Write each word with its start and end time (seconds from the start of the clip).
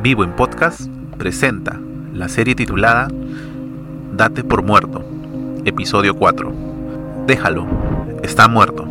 Vivo 0.00 0.22
en 0.22 0.30
Podcast 0.30 0.82
presenta 1.18 1.76
la 2.14 2.28
serie 2.28 2.54
titulada 2.54 3.08
Date 4.12 4.44
por 4.44 4.62
muerto, 4.62 5.04
episodio 5.64 6.14
4. 6.14 6.52
Déjalo, 7.26 7.66
está 8.22 8.46
muerto. 8.46 8.86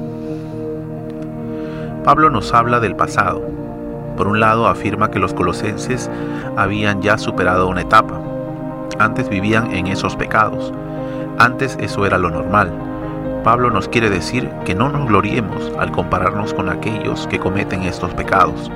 Pablo 2.04 2.30
nos 2.30 2.54
habla 2.54 2.82
del 2.82 2.98
pasado. 2.98 3.42
Por 4.18 4.28
un 4.28 4.42
lado 4.42 4.68
afirma 4.68 5.10
que 5.10 5.20
los 5.20 5.34
colosenses 5.34 6.10
habían 6.58 7.02
ya 7.02 7.18
superado 7.18 7.70
una 7.70 7.84
etapa. 7.84 8.20
Antes 9.00 9.30
vivían 9.30 9.72
en 9.72 9.88
esos 9.88 10.18
pecados. 10.18 10.74
Antes 11.40 11.78
eso 11.80 12.06
era 12.06 12.18
lo 12.18 12.30
normal. 12.30 12.70
Pablo 13.46 13.72
nos 13.72 13.88
quiere 13.88 14.10
decir 14.10 14.50
que 14.66 14.76
no 14.76 14.90
nos 14.90 15.08
gloriemos 15.08 15.72
al 15.80 15.90
compararnos 15.94 16.54
con 16.54 16.68
aquellos 16.68 17.28
que 17.28 17.40
cometen 17.40 17.84
estos 17.84 18.14
pecados, 18.14 18.70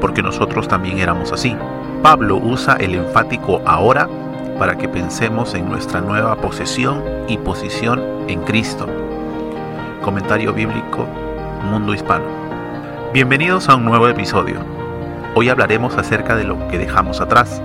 porque 0.00 0.22
nosotros 0.22 0.68
también 0.68 0.98
éramos 0.98 1.32
así. 1.32 1.56
Pablo 2.02 2.36
usa 2.36 2.76
el 2.80 2.94
enfático 2.94 3.60
ahora 3.66 4.08
para 4.58 4.76
que 4.76 4.88
pensemos 4.88 5.54
en 5.54 5.68
nuestra 5.68 6.00
nueva 6.00 6.36
posesión 6.36 7.02
y 7.28 7.38
posición 7.38 8.02
en 8.28 8.42
Cristo. 8.42 8.86
Comentario 10.02 10.52
bíblico 10.52 11.06
Mundo 11.64 11.94
Hispano. 11.94 12.24
Bienvenidos 13.12 13.68
a 13.68 13.76
un 13.76 13.84
nuevo 13.84 14.08
episodio. 14.08 14.60
Hoy 15.34 15.48
hablaremos 15.48 15.96
acerca 15.96 16.36
de 16.36 16.44
lo 16.44 16.68
que 16.68 16.78
dejamos 16.78 17.20
atrás. 17.20 17.62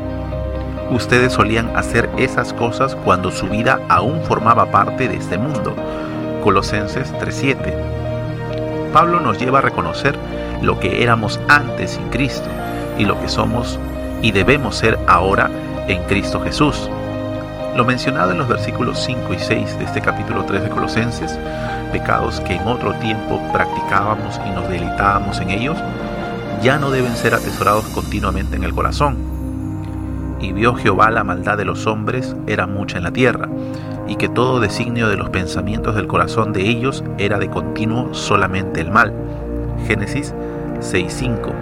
Ustedes 0.92 1.34
solían 1.34 1.76
hacer 1.76 2.10
esas 2.18 2.54
cosas 2.54 2.96
cuando 2.96 3.32
su 3.32 3.48
vida 3.48 3.80
aún 3.90 4.22
formaba 4.24 4.72
parte 4.72 5.08
de 5.08 5.18
este 5.18 5.38
mundo 5.38 5.76
Colosenses 6.46 7.12
3:7. 7.20 7.74
Pablo 8.94 9.20
nos 9.20 9.40
lleva 9.40 9.58
a 9.58 9.62
reconocer 9.64 10.16
lo 10.66 10.80
que 10.80 11.04
éramos 11.04 11.40
antes 11.48 11.92
sin 11.92 12.10
Cristo 12.10 12.50
y 12.98 13.06
lo 13.06 13.20
que 13.22 13.30
somos 13.30 13.80
y 14.22 14.32
debemos 14.32 14.76
ser 14.76 14.98
ahora 15.08 15.50
en 15.88 16.02
Cristo 16.04 16.42
Jesús. 16.42 16.90
Lo 17.76 17.86
mencionado 17.86 18.32
en 18.32 18.38
los 18.40 18.48
versículos 18.48 19.00
5 19.04 19.34
y 19.34 19.40
6 19.40 19.78
de 19.78 19.86
este 19.86 20.02
capítulo 20.02 20.46
3 20.46 20.64
de 20.64 20.70
Colosenses, 20.70 21.38
pecados 21.92 22.40
que 22.42 22.56
en 22.56 22.68
otro 22.68 22.94
tiempo 22.96 23.40
practicábamos 23.52 24.40
y 24.48 24.50
nos 24.52 24.68
deleitábamos 24.70 25.40
en 25.40 25.50
ellos, 25.52 25.78
ya 26.64 26.80
no 26.80 26.90
deben 26.90 27.16
ser 27.16 27.36
atesorados 27.36 27.86
continuamente 27.88 28.56
en 28.56 28.64
el 28.64 28.74
corazón. 28.74 29.18
Y 30.40 30.54
vio 30.54 30.74
Jehová 30.76 31.12
la 31.12 31.24
maldad 31.24 31.58
de 31.58 31.66
los 31.66 31.86
hombres 31.86 32.36
era 32.48 32.66
mucha 32.66 32.98
en 32.98 33.04
la 33.04 33.12
tierra, 33.12 33.50
y 34.08 34.16
que 34.16 34.30
todo 34.30 34.60
designio 34.60 35.10
de 35.10 35.18
los 35.18 35.30
pensamientos 35.30 35.96
del 35.96 36.08
corazón 36.08 36.54
de 36.54 36.62
ellos 36.62 37.04
era 37.18 37.40
de 37.40 37.50
continuo 37.50 38.14
solamente 38.14 38.82
el 38.82 38.90
mal. 38.90 39.14
Génesis 39.86 40.34
6.5. 40.80 41.54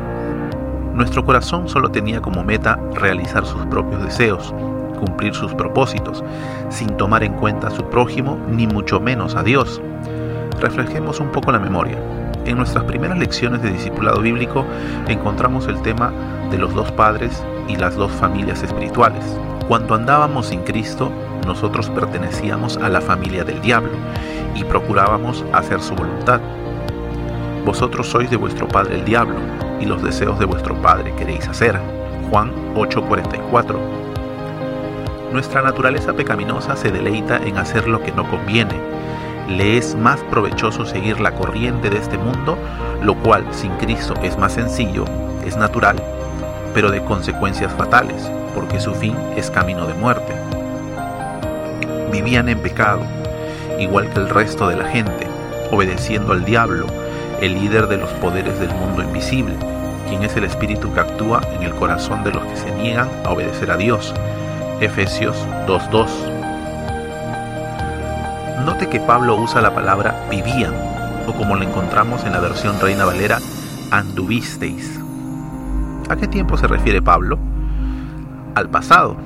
Nuestro 0.94 1.26
corazón 1.26 1.68
solo 1.68 1.90
tenía 1.90 2.22
como 2.22 2.44
meta 2.44 2.80
realizar 2.94 3.46
sus 3.46 3.66
propios 3.66 4.04
deseos, 4.04 4.54
cumplir 5.00 5.34
sus 5.34 5.54
propósitos, 5.54 6.24
sin 6.70 6.88
tomar 6.98 7.24
en 7.24 7.34
cuenta 7.34 7.68
a 7.68 7.72
su 7.72 7.84
prójimo, 7.90 8.38
ni 8.50 8.68
mucho 8.68 9.00
menos 9.00 9.36
a 9.36 9.44
Dios. 9.44 9.82
Reflejemos 10.60 11.20
un 11.20 11.32
poco 11.32 11.52
la 11.52 11.60
memoria. 11.60 11.98
En 12.46 12.58
nuestras 12.58 12.84
primeras 12.84 13.18
lecciones 13.18 13.62
de 13.62 13.72
discipulado 13.72 14.22
bíblico 14.22 14.66
encontramos 15.08 15.68
el 15.68 15.82
tema 15.82 16.14
de 16.52 16.58
los 16.58 16.74
dos 16.74 16.92
padres 16.92 17.44
y 17.68 17.76
las 17.76 17.96
dos 17.96 18.12
familias 18.12 18.62
espirituales. 18.64 19.24
Cuando 19.68 19.96
andábamos 19.96 20.48
sin 20.48 20.62
Cristo, 20.62 21.10
nosotros 21.48 21.90
pertenecíamos 21.90 22.78
a 22.78 22.90
la 22.90 23.02
familia 23.02 23.44
del 23.44 23.62
diablo 23.62 23.94
y 24.56 24.64
procurábamos 24.64 25.44
hacer 25.54 25.82
su 25.82 25.96
voluntad. 25.96 26.42
Vosotros 27.66 28.08
sois 28.08 28.30
de 28.30 28.38
vuestro 28.38 28.68
padre 28.68 28.96
el 28.96 29.06
diablo, 29.06 29.36
y 29.80 29.86
los 29.86 30.04
deseos 30.04 30.40
de 30.40 30.46
vuestro 30.46 30.76
padre 30.82 31.14
queréis 31.16 31.48
hacer. 31.48 31.80
Juan 32.30 32.52
8:44. 32.76 33.80
Nuestra 35.32 35.62
naturaleza 35.62 36.14
pecaminosa 36.14 36.76
se 36.76 36.92
deleita 36.92 37.38
en 37.38 37.58
hacer 37.58 37.88
lo 37.88 38.02
que 38.02 38.12
no 38.12 38.30
conviene. 38.30 38.76
Le 39.50 39.78
es 39.78 39.96
más 39.96 40.22
provechoso 40.24 40.86
seguir 40.86 41.20
la 41.20 41.32
corriente 41.32 41.90
de 41.90 41.98
este 41.98 42.18
mundo, 42.18 42.58
lo 43.02 43.16
cual 43.16 43.46
sin 43.52 43.72
Cristo 43.74 44.14
es 44.22 44.38
más 44.38 44.54
sencillo, 44.54 45.06
es 45.46 45.58
natural, 45.58 46.02
pero 46.74 46.92
de 46.92 47.04
consecuencias 47.04 47.74
fatales, 47.74 48.30
porque 48.56 48.80
su 48.80 48.94
fin 48.94 49.16
es 49.36 49.50
camino 49.50 49.86
de 49.88 49.94
muerte 49.96 50.34
vivían 52.14 52.48
en 52.48 52.60
pecado, 52.60 53.02
igual 53.80 54.08
que 54.12 54.20
el 54.20 54.30
resto 54.30 54.68
de 54.68 54.78
la 54.78 54.86
gente, 54.86 55.28
obedeciendo 55.72 56.32
al 56.32 56.46
diablo, 56.46 56.86
el 57.44 57.56
líder 57.56 57.88
de 57.88 57.98
los 57.98 58.10
poderes 58.14 58.58
del 58.58 58.74
mundo 58.74 59.04
invisible, 59.04 59.54
quien 60.08 60.24
es 60.24 60.34
el 60.38 60.46
espíritu 60.46 60.94
que 60.94 61.02
actúa 61.02 61.42
en 61.54 61.64
el 61.64 61.76
corazón 61.76 62.24
de 62.24 62.32
los 62.32 62.42
que 62.46 62.56
se 62.56 62.72
niegan 62.72 63.10
a 63.26 63.32
obedecer 63.32 63.70
a 63.70 63.76
Dios. 63.76 64.14
Efesios 64.80 65.36
2.2. 65.68 66.08
Note 68.66 68.88
que 68.88 69.02
Pablo 69.02 69.36
usa 69.36 69.62
la 69.62 69.76
palabra 69.76 70.26
vivían, 70.32 70.74
o 71.28 71.34
como 71.34 71.58
lo 71.58 71.64
encontramos 71.64 72.24
en 72.24 72.32
la 72.32 72.40
versión 72.40 72.80
Reina 72.80 73.04
Valera, 73.04 73.40
anduvisteis. 73.92 74.98
¿A 76.08 76.16
qué 76.16 76.30
tiempo 76.30 76.56
se 76.56 76.68
refiere 76.68 77.02
Pablo? 77.02 77.38
Al 78.56 78.70
pasado, 78.70 79.18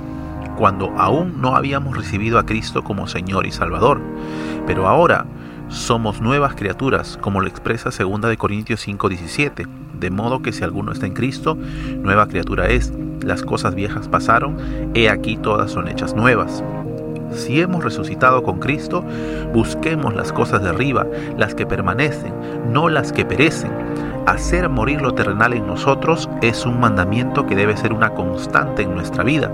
cuando 0.58 0.92
aún 0.98 1.40
no 1.40 1.56
habíamos 1.56 1.96
recibido 1.96 2.40
a 2.40 2.48
Cristo 2.48 2.84
como 2.84 3.08
Señor 3.08 3.46
y 3.46 3.52
Salvador. 3.52 4.02
Pero 4.66 4.88
ahora 4.88 5.28
somos 5.70 6.22
nuevas 6.22 6.56
criaturas, 6.56 7.18
como 7.22 7.42
lo 7.42 7.48
expresa 7.48 7.90
2 7.90 8.22
de 8.22 8.38
Corintios 8.38 8.80
5:17, 8.88 9.68
de 10.00 10.10
modo 10.10 10.42
que 10.42 10.54
si 10.54 10.64
alguno 10.64 10.92
está 10.92 11.06
en 11.06 11.14
Cristo, 11.14 11.58
nueva 12.02 12.28
criatura 12.28 12.68
es. 12.68 12.94
Las 13.22 13.44
cosas 13.44 13.76
viejas 13.76 14.08
pasaron, 14.08 14.58
he 14.94 15.10
aquí 15.10 15.38
todas 15.38 15.72
son 15.72 15.88
hechas 15.88 16.16
nuevas. 16.16 16.64
Si 17.32 17.60
hemos 17.60 17.84
resucitado 17.84 18.44
con 18.44 18.60
Cristo, 18.60 19.04
busquemos 19.54 20.16
las 20.16 20.32
cosas 20.32 20.64
de 20.64 20.70
arriba, 20.70 21.06
las 21.38 21.54
que 21.54 21.66
permanecen, 21.66 22.34
no 22.72 22.88
las 22.88 23.12
que 23.12 23.26
perecen. 23.26 23.72
Hacer 24.26 24.70
morir 24.70 25.02
lo 25.02 25.14
terrenal 25.14 25.54
en 25.54 25.68
nosotros 25.68 26.30
es 26.42 26.66
un 26.66 26.80
mandamiento 26.80 27.46
que 27.46 27.56
debe 27.56 27.76
ser 27.76 27.94
una 27.94 28.12
constante 28.12 28.84
en 28.84 28.94
nuestra 28.94 29.24
vida. 29.24 29.52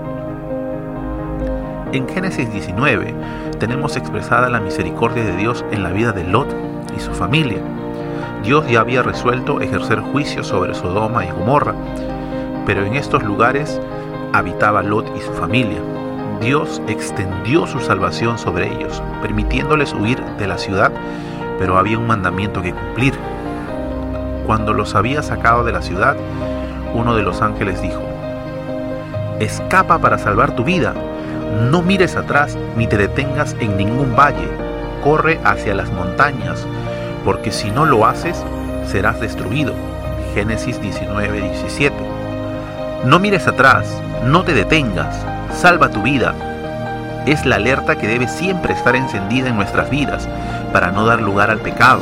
En 1.94 2.08
Génesis 2.08 2.52
19 2.52 3.14
tenemos 3.60 3.96
expresada 3.96 4.48
la 4.48 4.58
misericordia 4.58 5.22
de 5.22 5.36
Dios 5.36 5.64
en 5.70 5.84
la 5.84 5.90
vida 5.90 6.10
de 6.10 6.24
Lot 6.24 6.48
y 6.96 6.98
su 6.98 7.12
familia. 7.12 7.58
Dios 8.42 8.68
ya 8.68 8.80
había 8.80 9.04
resuelto 9.04 9.60
ejercer 9.60 10.00
juicio 10.00 10.42
sobre 10.42 10.74
Sodoma 10.74 11.24
y 11.24 11.30
Gomorra, 11.30 11.72
pero 12.66 12.84
en 12.84 12.96
estos 12.96 13.22
lugares 13.22 13.80
habitaba 14.32 14.82
Lot 14.82 15.06
y 15.16 15.20
su 15.20 15.32
familia. 15.34 15.78
Dios 16.40 16.82
extendió 16.88 17.64
su 17.68 17.78
salvación 17.78 18.38
sobre 18.38 18.74
ellos, 18.74 19.00
permitiéndoles 19.22 19.94
huir 19.94 20.20
de 20.36 20.48
la 20.48 20.58
ciudad, 20.58 20.90
pero 21.60 21.78
había 21.78 21.96
un 21.96 22.08
mandamiento 22.08 22.60
que 22.60 22.74
cumplir. 22.74 23.14
Cuando 24.48 24.72
los 24.72 24.96
había 24.96 25.22
sacado 25.22 25.62
de 25.62 25.70
la 25.70 25.80
ciudad, 25.80 26.16
uno 26.92 27.14
de 27.14 27.22
los 27.22 27.40
ángeles 27.40 27.80
dijo, 27.80 28.02
Escapa 29.38 30.00
para 30.00 30.18
salvar 30.18 30.56
tu 30.56 30.64
vida, 30.64 30.92
no 31.54 31.82
mires 31.82 32.16
atrás 32.16 32.56
ni 32.76 32.86
te 32.86 32.96
detengas 32.96 33.56
en 33.60 33.76
ningún 33.76 34.14
valle. 34.16 34.48
Corre 35.02 35.38
hacia 35.44 35.74
las 35.74 35.92
montañas, 35.92 36.66
porque 37.24 37.52
si 37.52 37.70
no 37.70 37.84
lo 37.84 38.06
haces, 38.06 38.42
serás 38.86 39.20
destruido. 39.20 39.74
Génesis 40.34 40.80
19, 40.80 41.40
17. 41.40 41.94
No 43.04 43.18
mires 43.18 43.46
atrás, 43.46 43.86
no 44.24 44.44
te 44.44 44.54
detengas, 44.54 45.24
salva 45.52 45.90
tu 45.90 46.02
vida. 46.02 46.34
Es 47.26 47.46
la 47.46 47.56
alerta 47.56 47.96
que 47.96 48.08
debe 48.08 48.28
siempre 48.28 48.74
estar 48.74 48.96
encendida 48.96 49.48
en 49.48 49.56
nuestras 49.56 49.90
vidas 49.90 50.28
para 50.72 50.90
no 50.90 51.06
dar 51.06 51.20
lugar 51.20 51.50
al 51.50 51.60
pecado. 51.60 52.00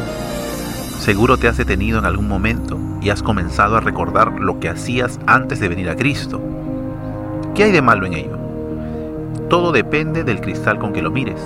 Seguro 0.99 1.37
te 1.37 1.49
has 1.49 1.57
detenido 1.57 1.99
en 1.99 2.05
algún 2.05 2.29
momento 2.29 2.79
y 3.01 3.11
has 3.11 3.23
comenzado 3.23 3.77
a 3.77 3.81
recordar 3.81 4.33
lo 4.41 4.61
que 4.61 4.69
hacías 4.69 5.19
antes 5.27 5.61
de 5.61 5.69
venir 5.69 5.91
a 5.91 5.97
Cristo. 5.97 6.41
¿Qué 7.55 7.65
hay 7.65 7.73
de 7.73 7.83
malo 7.83 8.07
en 8.07 8.15
ello? 8.15 8.42
Todo 9.53 9.71
depende 9.71 10.25
del 10.25 10.41
cristal 10.41 10.79
con 10.79 10.95
que 10.95 11.03
lo 11.03 11.11
mires. 11.11 11.39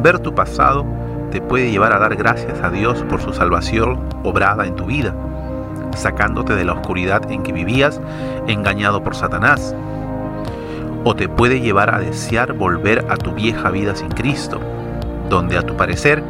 Ver 0.00 0.20
tu 0.20 0.32
pasado 0.32 0.86
te 1.32 1.40
puede 1.40 1.72
llevar 1.72 1.92
a 1.92 1.98
dar 1.98 2.14
gracias 2.14 2.62
a 2.62 2.70
Dios 2.70 3.04
por 3.08 3.20
su 3.20 3.32
salvación 3.32 3.98
obrada 4.22 4.64
en 4.64 4.76
tu 4.76 4.84
vida, 4.84 5.12
sacándote 5.96 6.54
de 6.54 6.64
la 6.64 6.74
oscuridad 6.74 7.28
en 7.32 7.42
que 7.42 7.52
vivías, 7.52 8.00
engañado 8.46 9.02
por 9.02 9.16
Satanás. 9.16 9.74
O 11.02 11.16
te 11.16 11.28
puede 11.28 11.60
llevar 11.60 11.92
a 11.92 11.98
desear 11.98 12.52
volver 12.52 13.04
a 13.08 13.16
tu 13.16 13.32
vieja 13.32 13.70
vida 13.70 13.96
sin 13.96 14.10
Cristo, 14.10 14.60
donde 15.28 15.58
a 15.58 15.62
tu 15.62 15.76
parecer 15.76 16.22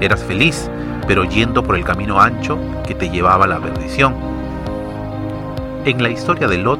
eras 0.00 0.22
feliz, 0.22 0.70
pero 1.08 1.24
yendo 1.24 1.64
por 1.64 1.74
el 1.74 1.82
camino 1.82 2.20
ancho 2.20 2.56
que 2.86 2.94
te 2.94 3.10
llevaba 3.10 3.46
a 3.46 3.48
la 3.48 3.58
perdición. 3.58 4.14
En 5.84 6.00
la 6.00 6.10
historia 6.10 6.46
de 6.46 6.58
Lot, 6.58 6.78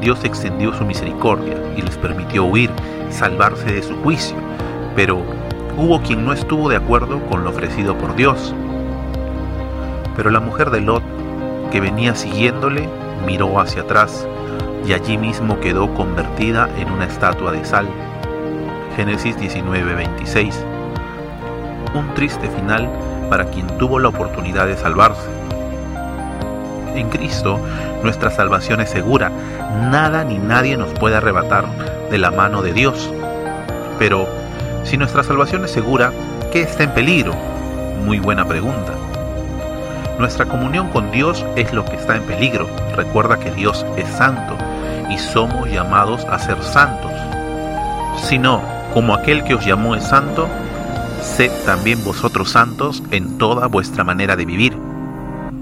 Dios 0.00 0.24
extendió 0.24 0.72
su 0.72 0.86
misericordia 0.86 1.54
y 1.76 1.82
les 1.82 1.98
permitió 1.98 2.44
huir 2.44 2.70
salvarse 3.16 3.72
de 3.72 3.82
su 3.82 3.96
juicio, 4.02 4.36
pero 4.94 5.22
hubo 5.76 6.00
quien 6.02 6.24
no 6.24 6.32
estuvo 6.32 6.68
de 6.68 6.76
acuerdo 6.76 7.20
con 7.26 7.42
lo 7.44 7.50
ofrecido 7.50 7.96
por 7.96 8.14
Dios. 8.14 8.54
Pero 10.16 10.30
la 10.30 10.40
mujer 10.40 10.70
de 10.70 10.80
Lot, 10.80 11.02
que 11.70 11.80
venía 11.80 12.14
siguiéndole, 12.14 12.88
miró 13.26 13.58
hacia 13.58 13.82
atrás, 13.82 14.26
y 14.86 14.92
allí 14.92 15.18
mismo 15.18 15.58
quedó 15.60 15.92
convertida 15.94 16.68
en 16.78 16.90
una 16.90 17.06
estatua 17.06 17.52
de 17.52 17.64
sal. 17.64 17.88
Génesis 18.94 19.36
19:26. 19.38 20.64
Un 21.94 22.14
triste 22.14 22.48
final 22.48 22.88
para 23.28 23.46
quien 23.46 23.66
tuvo 23.78 23.98
la 23.98 24.08
oportunidad 24.08 24.66
de 24.66 24.76
salvarse. 24.76 25.28
En 26.94 27.08
Cristo 27.10 27.58
nuestra 28.02 28.30
salvación 28.30 28.80
es 28.80 28.90
segura, 28.90 29.30
nada 29.90 30.24
ni 30.24 30.38
nadie 30.38 30.76
nos 30.76 30.90
puede 30.94 31.16
arrebatar 31.16 31.64
de 32.10 32.18
la 32.18 32.30
mano 32.30 32.62
de 32.62 32.72
Dios. 32.72 33.12
Pero, 33.98 34.28
si 34.84 34.96
nuestra 34.96 35.22
salvación 35.22 35.64
es 35.64 35.70
segura, 35.70 36.12
¿qué 36.52 36.62
está 36.62 36.84
en 36.84 36.94
peligro? 36.94 37.34
Muy 38.04 38.18
buena 38.18 38.46
pregunta. 38.46 38.92
Nuestra 40.18 40.46
comunión 40.46 40.88
con 40.88 41.10
Dios 41.10 41.44
es 41.56 41.72
lo 41.72 41.84
que 41.84 41.96
está 41.96 42.16
en 42.16 42.22
peligro. 42.22 42.68
Recuerda 42.96 43.38
que 43.38 43.50
Dios 43.50 43.84
es 43.96 44.08
santo 44.08 44.56
y 45.10 45.18
somos 45.18 45.70
llamados 45.70 46.24
a 46.24 46.38
ser 46.38 46.62
santos. 46.62 47.12
Si 48.22 48.38
no, 48.38 48.62
como 48.94 49.14
aquel 49.14 49.44
que 49.44 49.54
os 49.54 49.64
llamó 49.64 49.94
es 49.94 50.04
santo, 50.04 50.48
sed 51.20 51.50
también 51.64 52.02
vosotros 52.04 52.50
santos 52.50 53.02
en 53.10 53.38
toda 53.38 53.66
vuestra 53.66 54.04
manera 54.04 54.36
de 54.36 54.46
vivir. 54.46 54.76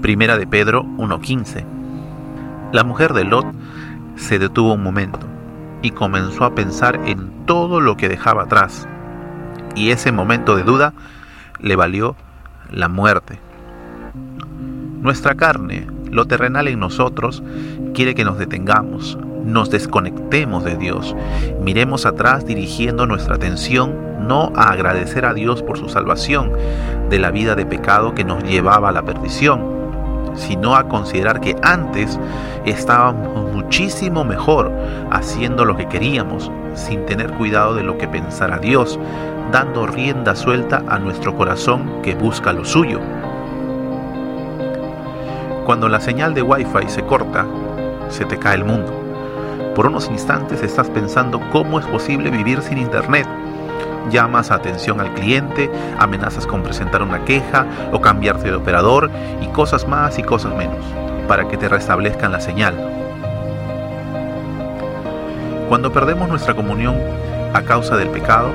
Primera 0.01 0.37
de 0.37 0.47
Pedro 0.47 0.85
1.15. 0.97 1.65
La 2.71 2.83
mujer 2.83 3.13
de 3.13 3.25
Lot 3.25 3.45
se 4.15 4.39
detuvo 4.39 4.73
un 4.73 4.83
momento 4.83 5.34
y 5.85 5.91
comenzó 5.91 6.45
a 6.45 6.55
pensar 6.55 6.99
en 7.05 7.45
todo 7.45 7.79
lo 7.79 7.95
que 7.95 8.09
dejaba 8.09 8.43
atrás. 8.43 8.87
Y 9.75 9.91
ese 9.91 10.11
momento 10.11 10.55
de 10.55 10.63
duda 10.63 10.93
le 11.59 11.75
valió 11.75 12.15
la 12.71 12.87
muerte. 12.89 13.37
Nuestra 15.01 15.35
carne, 15.35 15.85
lo 16.09 16.25
terrenal 16.25 16.67
en 16.67 16.79
nosotros, 16.79 17.43
quiere 17.93 18.15
que 18.15 18.25
nos 18.25 18.39
detengamos, 18.39 19.19
nos 19.45 19.69
desconectemos 19.69 20.63
de 20.63 20.75
Dios, 20.75 21.15
miremos 21.61 22.07
atrás 22.07 22.47
dirigiendo 22.47 23.05
nuestra 23.05 23.35
atención 23.35 23.93
no 24.27 24.51
a 24.55 24.71
agradecer 24.71 25.23
a 25.23 25.35
Dios 25.35 25.61
por 25.61 25.77
su 25.77 25.87
salvación 25.87 26.51
de 27.11 27.19
la 27.19 27.29
vida 27.29 27.53
de 27.53 27.67
pecado 27.67 28.15
que 28.15 28.23
nos 28.23 28.43
llevaba 28.43 28.89
a 28.89 28.91
la 28.91 29.03
perdición, 29.05 29.74
sino 30.35 30.75
a 30.75 30.87
considerar 30.87 31.39
que 31.39 31.55
antes 31.61 32.19
estábamos 32.65 33.53
muchísimo 33.53 34.23
mejor 34.23 34.71
haciendo 35.11 35.65
lo 35.65 35.75
que 35.77 35.87
queríamos, 35.87 36.51
sin 36.73 37.05
tener 37.05 37.31
cuidado 37.33 37.75
de 37.75 37.83
lo 37.83 37.97
que 37.97 38.07
pensara 38.07 38.57
Dios, 38.57 38.99
dando 39.51 39.87
rienda 39.87 40.35
suelta 40.35 40.83
a 40.87 40.99
nuestro 40.99 41.35
corazón 41.35 42.01
que 42.01 42.15
busca 42.15 42.53
lo 42.53 42.65
suyo. 42.65 42.99
Cuando 45.65 45.89
la 45.89 45.99
señal 45.99 46.33
de 46.33 46.41
Wi-Fi 46.41 46.87
se 46.87 47.03
corta, 47.03 47.45
se 48.09 48.25
te 48.25 48.37
cae 48.37 48.55
el 48.55 48.65
mundo. 48.65 48.93
Por 49.75 49.87
unos 49.87 50.09
instantes 50.09 50.61
estás 50.61 50.89
pensando 50.89 51.39
cómo 51.51 51.79
es 51.79 51.85
posible 51.87 52.29
vivir 52.29 52.61
sin 52.61 52.77
Internet 52.77 53.27
llamas 54.09 54.51
atención 54.51 54.99
al 54.99 55.13
cliente, 55.13 55.69
amenazas 55.99 56.47
con 56.47 56.63
presentar 56.63 57.01
una 57.01 57.25
queja 57.25 57.65
o 57.91 58.01
cambiarte 58.01 58.49
de 58.49 58.55
operador 58.55 59.09
y 59.41 59.47
cosas 59.47 59.87
más 59.87 60.17
y 60.19 60.23
cosas 60.23 60.55
menos 60.55 60.83
para 61.27 61.47
que 61.47 61.57
te 61.57 61.69
restablezcan 61.69 62.31
la 62.31 62.39
señal. 62.39 62.75
Cuando 65.69 65.91
perdemos 65.91 66.29
nuestra 66.29 66.55
comunión 66.55 66.95
a 67.53 67.61
causa 67.63 67.97
del 67.97 68.09
pecado, 68.09 68.51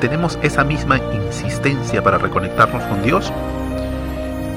¿tenemos 0.00 0.38
esa 0.42 0.64
misma 0.64 0.98
insistencia 1.12 2.02
para 2.02 2.18
reconectarnos 2.18 2.82
con 2.84 3.02
Dios? 3.02 3.32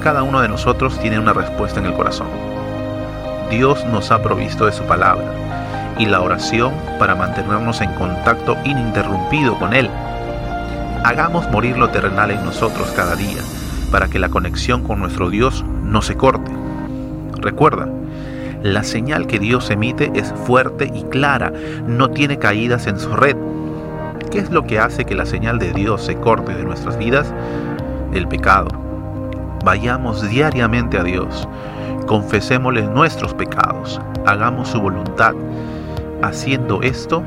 Cada 0.02 0.24
uno 0.24 0.40
de 0.40 0.48
nosotros 0.48 0.98
tiene 0.98 1.20
una 1.20 1.32
respuesta 1.32 1.78
en 1.78 1.86
el 1.86 1.94
corazón. 1.94 2.26
Dios 3.50 3.84
nos 3.84 4.10
ha 4.10 4.22
provisto 4.22 4.66
de 4.66 4.72
su 4.72 4.82
palabra 4.84 5.26
y 5.98 6.06
la 6.06 6.22
oración 6.22 6.72
para 6.98 7.14
mantenernos 7.14 7.80
en 7.80 7.92
contacto 7.94 8.56
ininterrumpido 8.64 9.58
con 9.58 9.74
Él 9.74 9.88
Hagamos 11.04 11.50
morir 11.50 11.76
lo 11.76 11.90
terrenal 11.90 12.30
en 12.30 12.44
nosotros 12.44 12.92
cada 12.94 13.16
día, 13.16 13.42
para 13.90 14.06
que 14.06 14.20
la 14.20 14.28
conexión 14.28 14.84
con 14.84 15.00
nuestro 15.00 15.30
Dios 15.30 15.64
no 15.82 16.00
se 16.00 16.14
corte. 16.16 16.52
Recuerda, 17.40 17.88
la 18.62 18.84
señal 18.84 19.26
que 19.26 19.40
Dios 19.40 19.68
emite 19.70 20.12
es 20.14 20.32
fuerte 20.46 20.92
y 20.94 21.02
clara, 21.02 21.52
no 21.88 22.10
tiene 22.10 22.38
caídas 22.38 22.86
en 22.86 23.00
su 23.00 23.12
red. 23.16 23.36
¿Qué 24.30 24.38
es 24.38 24.50
lo 24.50 24.64
que 24.64 24.78
hace 24.78 25.04
que 25.04 25.16
la 25.16 25.26
señal 25.26 25.58
de 25.58 25.72
Dios 25.72 26.04
se 26.04 26.14
corte 26.14 26.54
de 26.54 26.62
nuestras 26.62 26.96
vidas? 26.96 27.34
El 28.14 28.28
pecado. 28.28 28.68
Vayamos 29.64 30.28
diariamente 30.30 30.98
a 30.98 31.02
Dios, 31.02 31.48
confesémosle 32.06 32.82
nuestros 32.82 33.34
pecados, 33.34 34.00
hagamos 34.24 34.68
su 34.68 34.80
voluntad. 34.80 35.34
Haciendo 36.22 36.80
esto, 36.80 37.24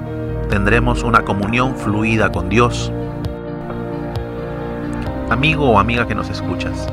tendremos 0.49 1.03
una 1.03 1.25
comunión 1.25 1.75
fluida 1.75 2.31
con 2.31 2.47
Dios 2.47 2.89
Amigo 5.29 5.71
o 5.71 5.79
amiga 5.79 6.07
que 6.07 6.13
nos 6.13 6.29
escuchas, 6.29 6.87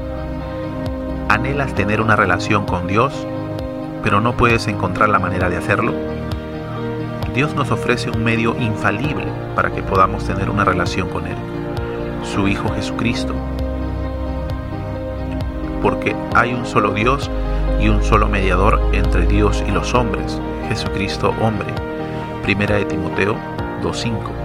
¿anhelas 1.28 1.74
tener 1.74 2.00
una 2.00 2.16
relación 2.16 2.64
con 2.64 2.86
Dios, 2.86 3.26
pero 4.02 4.22
no 4.22 4.38
puedes 4.38 4.68
encontrar 4.68 5.10
la 5.10 5.18
manera 5.18 5.50
de 5.50 5.58
hacerlo? 5.58 5.92
Dios 7.34 7.54
nos 7.54 7.70
ofrece 7.70 8.08
un 8.10 8.24
medio 8.24 8.56
infalible 8.58 9.26
para 9.54 9.70
que 9.70 9.82
podamos 9.82 10.24
tener 10.24 10.48
una 10.48 10.64
relación 10.64 11.10
con 11.10 11.26
Él, 11.26 11.36
su 12.24 12.48
Hijo 12.48 12.70
Jesucristo. 12.74 13.34
Porque 15.82 16.16
hay 16.34 16.54
un 16.54 16.64
solo 16.64 16.94
Dios 16.94 17.30
y 17.82 17.88
un 17.88 18.02
solo 18.02 18.28
mediador 18.28 18.80
entre 18.92 19.26
Dios 19.26 19.62
y 19.68 19.72
los 19.72 19.92
hombres, 19.92 20.40
Jesucristo 20.70 21.34
hombre. 21.42 21.68
Primera 22.42 22.76
de 22.76 22.86
Timoteo 22.86 23.36
2.5. 23.82 24.41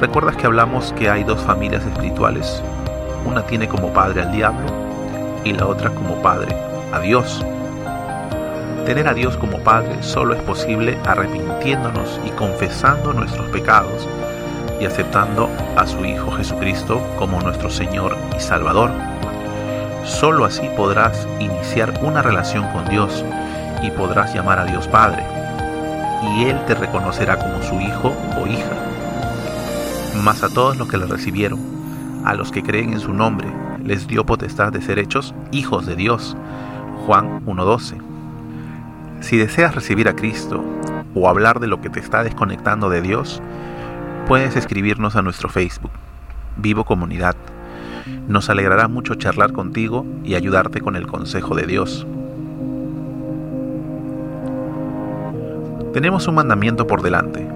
¿Recuerdas 0.00 0.36
que 0.36 0.46
hablamos 0.46 0.92
que 0.94 1.08
hay 1.08 1.22
dos 1.22 1.40
familias 1.40 1.84
espirituales? 1.86 2.60
Una 3.24 3.46
tiene 3.46 3.68
como 3.68 3.92
padre 3.92 4.22
al 4.22 4.32
diablo 4.32 4.66
y 5.44 5.52
la 5.52 5.66
otra 5.66 5.90
como 5.90 6.16
padre 6.16 6.54
a 6.92 6.98
Dios. 6.98 7.44
Tener 8.84 9.06
a 9.08 9.14
Dios 9.14 9.36
como 9.38 9.60
Padre 9.60 10.02
solo 10.02 10.34
es 10.34 10.42
posible 10.42 10.98
arrepintiéndonos 11.06 12.20
y 12.26 12.30
confesando 12.30 13.14
nuestros 13.14 13.48
pecados 13.48 14.06
y 14.78 14.84
aceptando 14.84 15.48
a 15.76 15.86
su 15.86 16.04
Hijo 16.04 16.32
Jesucristo 16.32 17.00
como 17.18 17.40
nuestro 17.40 17.70
Señor 17.70 18.16
y 18.36 18.40
Salvador. 18.40 18.90
Solo 20.04 20.44
así 20.44 20.68
podrás 20.76 21.26
iniciar 21.38 21.98
una 22.02 22.20
relación 22.20 22.70
con 22.72 22.86
Dios 22.88 23.24
y 23.80 23.90
podrás 23.90 24.34
llamar 24.34 24.58
a 24.58 24.66
Dios 24.66 24.86
Padre, 24.86 25.24
y 26.36 26.44
Él 26.44 26.58
te 26.66 26.74
reconocerá 26.74 27.38
como 27.38 27.62
su 27.62 27.80
Hijo 27.80 28.12
o 28.38 28.46
hija 28.46 28.94
mas 30.22 30.42
a 30.42 30.48
todos 30.48 30.76
los 30.76 30.88
que 30.88 30.98
le 30.98 31.06
recibieron, 31.06 31.60
a 32.24 32.34
los 32.34 32.50
que 32.50 32.62
creen 32.62 32.92
en 32.92 33.00
su 33.00 33.12
nombre, 33.12 33.48
les 33.82 34.06
dio 34.06 34.24
potestad 34.24 34.72
de 34.72 34.80
ser 34.80 34.98
hechos 34.98 35.34
hijos 35.52 35.86
de 35.86 35.96
Dios. 35.96 36.36
Juan 37.06 37.44
1.12. 37.44 38.00
Si 39.20 39.36
deseas 39.36 39.74
recibir 39.74 40.08
a 40.08 40.16
Cristo 40.16 40.64
o 41.14 41.28
hablar 41.28 41.60
de 41.60 41.66
lo 41.66 41.80
que 41.80 41.90
te 41.90 42.00
está 42.00 42.22
desconectando 42.22 42.88
de 42.88 43.02
Dios, 43.02 43.42
puedes 44.26 44.56
escribirnos 44.56 45.16
a 45.16 45.22
nuestro 45.22 45.48
Facebook, 45.48 45.92
Vivo 46.56 46.84
Comunidad. 46.84 47.36
Nos 48.28 48.48
alegrará 48.48 48.88
mucho 48.88 49.14
charlar 49.14 49.52
contigo 49.52 50.06
y 50.24 50.34
ayudarte 50.34 50.80
con 50.80 50.96
el 50.96 51.06
consejo 51.06 51.54
de 51.54 51.66
Dios. 51.66 52.06
Tenemos 55.92 56.26
un 56.26 56.34
mandamiento 56.34 56.86
por 56.86 57.02
delante 57.02 57.53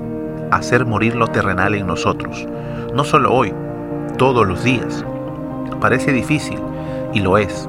hacer 0.51 0.87
morir 0.87 1.15
lo 1.15 1.29
terrenal 1.29 1.75
en 1.75 1.87
nosotros, 1.87 2.47
no 2.95 3.05
solo 3.05 3.33
hoy, 3.33 3.55
todos 4.17 4.47
los 4.47 4.65
días. 4.65 5.05
Parece 5.81 6.13
difícil, 6.13 6.59
y 7.13 7.21
lo 7.21 7.39
es, 7.39 7.69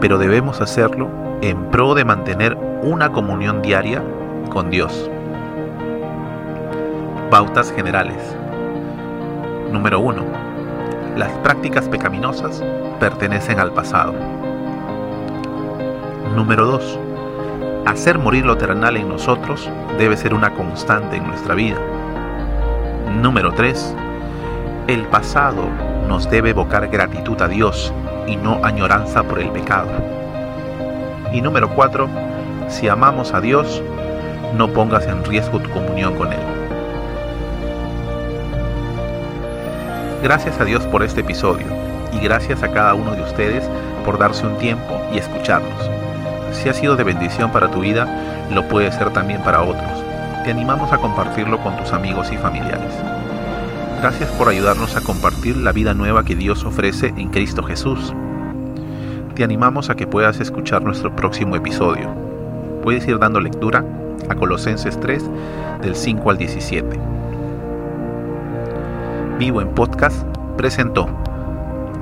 pero 0.00 0.18
debemos 0.18 0.60
hacerlo 0.60 1.08
en 1.42 1.70
pro 1.70 1.94
de 1.94 2.04
mantener 2.04 2.56
una 2.82 3.12
comunión 3.12 3.62
diaria 3.62 4.02
con 4.50 4.70
Dios. 4.70 5.10
Pautas 7.30 7.72
generales. 7.72 8.36
Número 9.72 10.00
1. 10.00 10.22
Las 11.16 11.32
prácticas 11.38 11.88
pecaminosas 11.88 12.62
pertenecen 13.00 13.58
al 13.58 13.72
pasado. 13.72 14.14
Número 16.34 16.66
2. 16.66 16.98
Hacer 17.86 18.18
morir 18.18 18.46
lo 18.46 18.56
terrenal 18.56 18.96
en 18.96 19.08
nosotros 19.08 19.68
debe 19.98 20.16
ser 20.16 20.34
una 20.34 20.54
constante 20.54 21.16
en 21.16 21.26
nuestra 21.26 21.54
vida. 21.54 21.78
Número 23.22 23.52
3. 23.52 23.94
El 24.88 25.06
pasado 25.06 25.68
nos 26.08 26.28
debe 26.28 26.50
evocar 26.50 26.88
gratitud 26.88 27.40
a 27.40 27.48
Dios 27.48 27.92
y 28.26 28.36
no 28.36 28.58
añoranza 28.64 29.22
por 29.22 29.38
el 29.38 29.50
pecado. 29.50 29.88
Y 31.32 31.40
número 31.40 31.70
4. 31.74 32.08
Si 32.68 32.88
amamos 32.88 33.32
a 33.32 33.40
Dios, 33.40 33.82
no 34.56 34.68
pongas 34.68 35.06
en 35.06 35.24
riesgo 35.24 35.60
tu 35.60 35.70
comunión 35.70 36.16
con 36.16 36.32
Él. 36.32 36.40
Gracias 40.22 40.60
a 40.60 40.64
Dios 40.64 40.82
por 40.84 41.02
este 41.04 41.20
episodio 41.20 41.66
y 42.12 42.18
gracias 42.18 42.62
a 42.62 42.72
cada 42.72 42.94
uno 42.94 43.12
de 43.12 43.22
ustedes 43.22 43.64
por 44.04 44.18
darse 44.18 44.44
un 44.44 44.58
tiempo 44.58 45.00
y 45.12 45.18
escucharnos. 45.18 45.90
si 46.52 46.68
ha 46.68 46.74
sido 46.74 46.96
de 46.96 47.04
bendición 47.04 47.50
para 47.52 47.70
tu 47.70 47.80
vida, 47.80 48.08
lo 48.50 48.68
puede 48.68 48.90
ser 48.92 49.10
también 49.10 49.40
para 49.42 49.62
otros. 49.62 50.13
Te 50.44 50.50
animamos 50.50 50.92
a 50.92 50.98
compartirlo 50.98 51.58
con 51.62 51.74
tus 51.78 51.94
amigos 51.94 52.30
y 52.30 52.36
familiares. 52.36 52.92
Gracias 54.02 54.30
por 54.32 54.50
ayudarnos 54.50 54.94
a 54.94 55.00
compartir 55.00 55.56
la 55.56 55.72
vida 55.72 55.94
nueva 55.94 56.22
que 56.22 56.34
Dios 56.34 56.64
ofrece 56.64 57.14
en 57.16 57.30
Cristo 57.30 57.62
Jesús. 57.62 58.12
Te 59.34 59.42
animamos 59.42 59.88
a 59.88 59.94
que 59.94 60.06
puedas 60.06 60.40
escuchar 60.40 60.82
nuestro 60.82 61.16
próximo 61.16 61.56
episodio. 61.56 62.14
Puedes 62.82 63.08
ir 63.08 63.18
dando 63.18 63.40
lectura 63.40 63.86
a 64.28 64.34
Colosenses 64.34 65.00
3 65.00 65.30
del 65.80 65.96
5 65.96 66.28
al 66.28 66.36
17. 66.36 67.00
Vivo 69.38 69.62
en 69.62 69.68
Podcast 69.68 70.26
presentó 70.58 71.08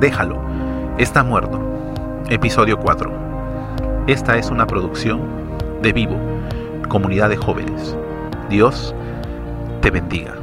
Déjalo, 0.00 0.42
está 0.98 1.22
muerto. 1.22 1.60
Episodio 2.28 2.76
4. 2.80 3.12
Esta 4.08 4.36
es 4.36 4.50
una 4.50 4.66
producción 4.66 5.20
de 5.80 5.92
Vivo, 5.92 6.16
comunidad 6.88 7.28
de 7.28 7.36
jóvenes. 7.36 7.96
Dios 8.52 8.94
te 9.80 9.90
bendiga. 9.90 10.41